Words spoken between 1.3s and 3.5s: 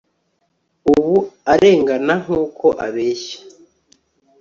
arengana nkuko abeshya